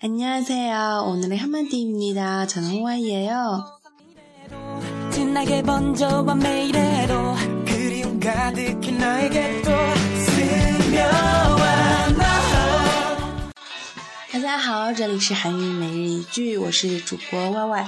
[0.00, 3.64] 안녕하세요오늘의한마디입니다 저는와이에요
[14.32, 17.86] 大家好，这里是韩语每日一句，我是主播 Y Y。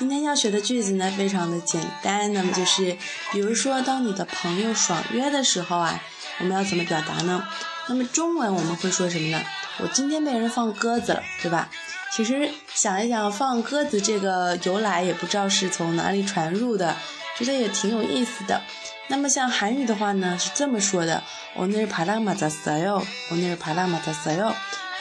[0.00, 2.96] 今天要学的句子呢，非常的简单，那么就是，
[3.32, 6.00] 比如说，当你的朋友爽约的时候啊，
[6.40, 7.42] 我们要怎么表达呢？
[7.88, 9.42] 那么中文我们会说什么呢？
[9.78, 11.68] 我今天被人放鸽子了，对吧？
[12.12, 16.96] 其实想一想，放鸽子这个由来也不知道是从哪里传入的，
[17.38, 18.62] 觉得也挺有意思的。
[19.08, 21.22] 那么像韩语的话呢，是这么说的：
[21.56, 24.52] 오늘바람맞았어 요， 오늘바람맞았어 요。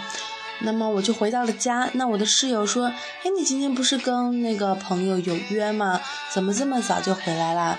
[0.60, 1.90] 那么我就回到了家。
[1.92, 6.00] 那我的室友说，哎，你今天不是跟那个朋友有约吗？
[6.32, 7.78] 怎么这么早就回来了？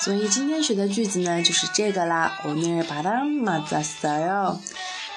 [0.00, 2.32] 所以今天学的句子呢，就是这个啦。
[2.44, 4.58] 오늘바람맞았어 요。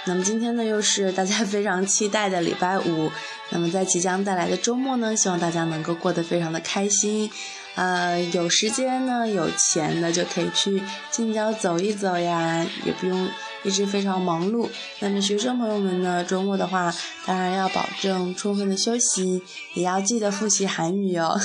[0.05, 3.11] 那么今天呢，又是大家非常期待的礼拜五。
[3.51, 7.29] 那么在即将带来的周末呢，希望大家能够过得非常的开心。
[7.75, 13.29] 呃，有时间呢，有钱呢，就可以去近郊走一走呀，也不用
[13.63, 14.67] 一直非常忙碌。
[14.99, 16.93] 那么学生朋友们呢，周末的话，
[17.25, 19.41] 当然要保证充分的休息，
[19.75, 21.39] 也要记得复习韩语哦。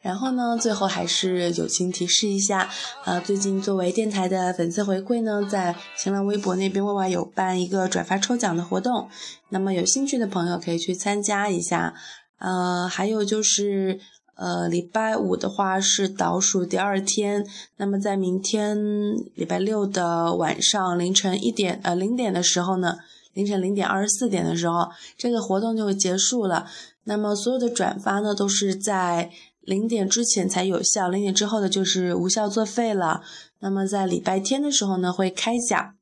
[0.00, 2.70] 然后呢，最后还是友情提示一下，
[3.04, 9.10] 呃，最近作为电台的粉丝回馈呢，在新浪微博那边，娃娃有办一个转发抽奖的活动，
[9.50, 11.94] 那么有兴趣的朋友可以去参加一下。
[12.38, 14.00] 呃，还有就是，
[14.36, 18.78] 呃，礼拜五的话是倒数第二天，那么在明天
[19.34, 22.96] 礼拜六的晚上凌晨一点，呃，零点的时候呢，
[23.34, 24.88] 凌晨零点二十四点的时候，
[25.18, 26.66] 这个活动就会结束了。
[27.04, 29.30] 那么所有的转发呢，都是在。
[29.69, 33.21] 零点之前才有效，零点之后的就是无效作废了。
[33.59, 35.95] 那么在礼拜天的时候呢，会开奖，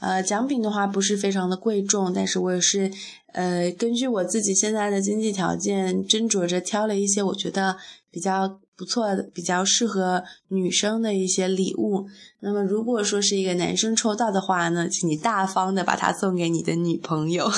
[0.00, 2.92] 呃，奖品的话不是非常的贵重，但是我也是，
[3.32, 7.76] 呃，根据我自己现在的经济条件斟酌着挑了一些我觉得
[8.10, 12.06] 比较不错的、比较适合女生的一些礼物。
[12.40, 17.50] 那么如果说是一个男生抽到的话呢，请你大方的把它送给你的女朋友。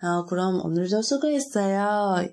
[0.00, 2.30] 啊， 그럼오늘도수고했어 요。